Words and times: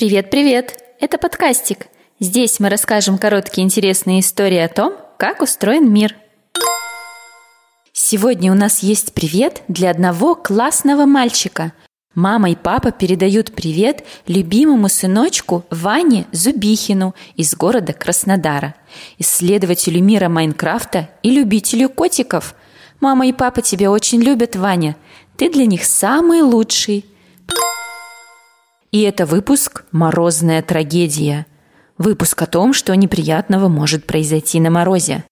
Привет-привет! 0.00 0.82
Это 0.98 1.18
подкастик. 1.18 1.88
Здесь 2.20 2.58
мы 2.58 2.70
расскажем 2.70 3.18
короткие 3.18 3.66
интересные 3.66 4.20
истории 4.20 4.56
о 4.56 4.68
том, 4.68 4.94
как 5.18 5.42
устроен 5.42 5.92
мир. 5.92 6.16
Сегодня 7.92 8.50
у 8.50 8.54
нас 8.54 8.78
есть 8.78 9.12
привет 9.12 9.60
для 9.68 9.90
одного 9.90 10.36
классного 10.36 11.04
мальчика. 11.04 11.74
Мама 12.14 12.48
и 12.50 12.56
папа 12.56 12.92
передают 12.92 13.52
привет 13.52 14.06
любимому 14.26 14.88
сыночку 14.88 15.66
Ване 15.68 16.24
Зубихину 16.32 17.14
из 17.36 17.54
города 17.54 17.92
Краснодара, 17.92 18.76
исследователю 19.18 20.02
мира 20.02 20.30
Майнкрафта 20.30 21.10
и 21.22 21.30
любителю 21.30 21.90
котиков. 21.90 22.54
Мама 23.00 23.26
и 23.26 23.34
папа 23.34 23.60
тебя 23.60 23.90
очень 23.90 24.22
любят, 24.22 24.56
Ваня. 24.56 24.96
Ты 25.36 25.50
для 25.50 25.66
них 25.66 25.84
самый 25.84 26.40
лучший. 26.40 27.04
И 28.92 29.02
это 29.02 29.24
выпуск 29.24 29.84
«Морозная 29.92 30.62
трагедия». 30.62 31.46
Выпуск 31.96 32.42
о 32.42 32.46
том, 32.46 32.72
что 32.72 32.92
неприятного 32.96 33.68
может 33.68 34.04
произойти 34.04 34.58
на 34.58 34.70
морозе. 34.70 35.22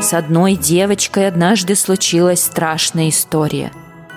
С 0.00 0.14
одной 0.14 0.54
девочкой 0.54 1.26
однажды 1.26 1.74
случилась 1.74 2.40
страшная 2.40 3.08
история. 3.08 3.72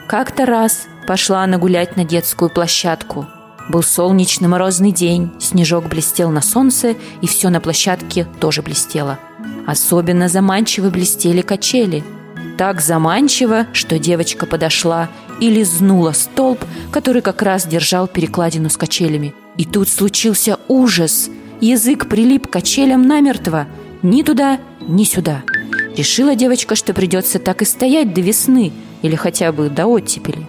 Как-то 0.07 0.45
раз 0.45 0.85
пошла 1.07 1.41
она 1.41 1.57
гулять 1.57 1.97
на 1.97 2.05
детскую 2.05 2.51
площадку. 2.51 3.25
Был 3.69 3.81
солнечный 3.81 4.47
морозный 4.47 4.91
день, 4.91 5.31
снежок 5.39 5.89
блестел 5.89 6.29
на 6.29 6.41
солнце, 6.41 6.95
и 7.21 7.25
все 7.27 7.49
на 7.49 7.61
площадке 7.61 8.27
тоже 8.39 8.61
блестело. 8.61 9.17
Особенно 9.65 10.29
заманчиво 10.29 10.91
блестели 10.91 11.41
качели– 11.41 12.03
так 12.61 12.79
заманчиво, 12.79 13.65
что 13.73 13.97
девочка 13.97 14.45
подошла 14.45 15.09
и 15.39 15.49
лизнула 15.49 16.11
столб, 16.11 16.63
который 16.91 17.23
как 17.23 17.41
раз 17.41 17.65
держал 17.65 18.07
перекладину 18.07 18.69
с 18.69 18.77
качелями. 18.77 19.33
И 19.57 19.65
тут 19.65 19.89
случился 19.89 20.59
ужас. 20.67 21.31
Язык 21.59 22.07
прилип 22.07 22.45
к 22.45 22.51
качелям 22.51 23.01
намертво. 23.07 23.65
Ни 24.03 24.21
туда, 24.21 24.59
ни 24.79 25.05
сюда. 25.05 25.41
Решила 25.97 26.35
девочка, 26.35 26.75
что 26.75 26.93
придется 26.93 27.39
так 27.39 27.63
и 27.63 27.65
стоять 27.65 28.13
до 28.13 28.21
весны 28.21 28.71
или 29.01 29.15
хотя 29.15 29.51
бы 29.51 29.67
до 29.71 29.87
оттепели. 29.87 30.45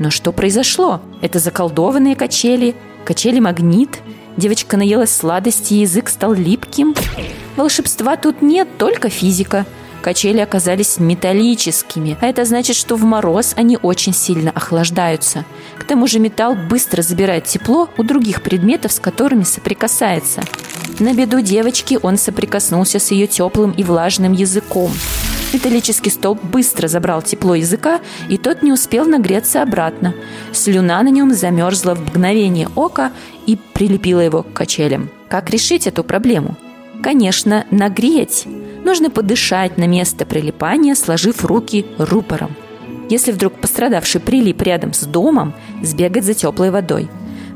Но 0.00 0.10
что 0.10 0.32
произошло? 0.32 1.00
Это 1.20 1.38
заколдованные 1.38 2.16
качели, 2.16 2.74
качели-магнит. 3.04 4.00
Девочка 4.36 4.76
наелась 4.76 5.14
сладости, 5.14 5.74
язык 5.74 6.08
стал 6.08 6.32
липким. 6.32 6.96
Волшебства 7.54 8.16
тут 8.16 8.42
нет, 8.42 8.66
только 8.78 9.10
физика– 9.10 9.64
Качели 10.02 10.40
оказались 10.40 10.98
металлическими, 10.98 12.18
а 12.20 12.26
это 12.26 12.44
значит, 12.44 12.74
что 12.74 12.96
в 12.96 13.04
мороз 13.04 13.54
они 13.56 13.78
очень 13.80 14.12
сильно 14.12 14.50
охлаждаются. 14.50 15.44
К 15.78 15.84
тому 15.84 16.08
же 16.08 16.18
металл 16.18 16.56
быстро 16.56 17.02
забирает 17.02 17.44
тепло 17.44 17.88
у 17.96 18.02
других 18.02 18.42
предметов, 18.42 18.92
с 18.92 18.98
которыми 18.98 19.44
соприкасается. 19.44 20.42
На 20.98 21.14
беду 21.14 21.40
девочки 21.40 22.00
он 22.02 22.18
соприкоснулся 22.18 22.98
с 22.98 23.12
ее 23.12 23.28
теплым 23.28 23.70
и 23.70 23.84
влажным 23.84 24.32
языком. 24.32 24.90
Металлический 25.52 26.10
столб 26.10 26.42
быстро 26.42 26.88
забрал 26.88 27.22
тепло 27.22 27.54
языка, 27.54 28.00
и 28.28 28.38
тот 28.38 28.62
не 28.62 28.72
успел 28.72 29.04
нагреться 29.04 29.62
обратно. 29.62 30.14
Слюна 30.52 31.00
на 31.02 31.08
нем 31.08 31.32
замерзла 31.32 31.94
в 31.94 32.00
мгновение 32.00 32.68
ока 32.74 33.12
и 33.46 33.56
прилепила 33.72 34.20
его 34.20 34.42
к 34.42 34.52
качелям. 34.52 35.10
Как 35.28 35.50
решить 35.50 35.86
эту 35.86 36.02
проблему? 36.02 36.56
Конечно, 37.02 37.66
нагреть. 37.70 38.46
Нужно 38.84 39.10
подышать 39.10 39.78
на 39.78 39.86
место 39.86 40.26
прилипания, 40.26 40.94
сложив 40.94 41.44
руки 41.44 41.86
рупором. 41.98 42.54
Если 43.08 43.32
вдруг 43.32 43.54
пострадавший 43.54 44.20
прилип 44.20 44.60
рядом 44.62 44.92
с 44.92 45.02
домом, 45.04 45.54
сбегать 45.82 46.24
за 46.24 46.34
теплой 46.34 46.70
водой. 46.70 47.08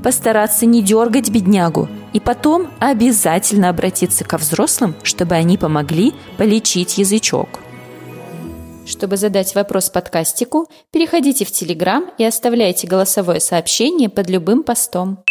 Постараться 0.02 0.66
не 0.66 0.82
дергать 0.82 1.30
беднягу 1.30 1.88
и 2.12 2.20
потом 2.20 2.68
обязательно 2.78 3.70
обратиться 3.70 4.24
ко 4.24 4.38
взрослым, 4.38 4.94
чтобы 5.02 5.34
они 5.34 5.58
помогли 5.58 6.14
полечить 6.36 6.98
язычок. 6.98 7.48
Чтобы 8.86 9.16
задать 9.16 9.54
вопрос 9.56 9.90
подкастику, 9.90 10.68
переходите 10.92 11.44
в 11.44 11.50
Телеграм 11.50 12.08
и 12.18 12.24
оставляйте 12.24 12.86
голосовое 12.86 13.40
сообщение 13.40 14.08
под 14.08 14.30
любым 14.30 14.62
постом. 14.62 15.24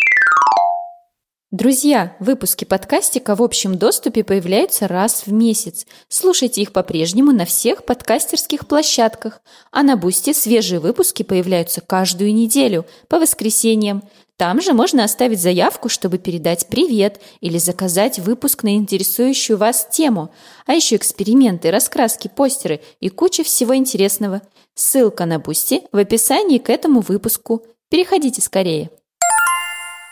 Друзья, 1.55 2.17
выпуски 2.19 2.65
подкастика 2.65 3.33
в 3.33 3.41
общем 3.41 3.77
доступе 3.77 4.25
появляются 4.25 4.89
раз 4.89 5.23
в 5.25 5.31
месяц. 5.31 5.85
Слушайте 6.09 6.61
их 6.61 6.73
по-прежнему 6.73 7.31
на 7.31 7.45
всех 7.45 7.85
подкастерских 7.85 8.67
площадках. 8.67 9.39
А 9.71 9.81
на 9.81 9.95
Бусте 9.95 10.33
свежие 10.33 10.81
выпуски 10.81 11.23
появляются 11.23 11.79
каждую 11.79 12.33
неделю, 12.33 12.85
по 13.07 13.19
воскресеньям. 13.19 14.03
Там 14.35 14.61
же 14.61 14.73
можно 14.73 15.05
оставить 15.05 15.41
заявку, 15.41 15.87
чтобы 15.87 16.17
передать 16.17 16.67
привет 16.67 17.21
или 17.39 17.57
заказать 17.57 18.19
выпуск 18.19 18.63
на 18.63 18.75
интересующую 18.75 19.57
вас 19.57 19.87
тему. 19.89 20.33
А 20.65 20.73
еще 20.73 20.97
эксперименты, 20.97 21.71
раскраски, 21.71 22.27
постеры 22.27 22.81
и 22.99 23.07
куча 23.07 23.45
всего 23.45 23.73
интересного. 23.77 24.41
Ссылка 24.73 25.25
на 25.25 25.39
Boosty 25.39 25.83
в 25.93 25.97
описании 25.99 26.57
к 26.57 26.69
этому 26.69 26.99
выпуску. 26.99 27.63
Переходите 27.87 28.41
скорее. 28.41 28.89